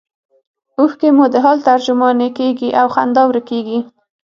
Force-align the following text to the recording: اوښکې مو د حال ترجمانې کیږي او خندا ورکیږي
اوښکې 0.79 1.09
مو 1.15 1.25
د 1.33 1.35
حال 1.43 1.57
ترجمانې 1.69 2.29
کیږي 2.37 2.69
او 2.79 2.87
خندا 2.95 3.23
ورکیږي 3.27 3.79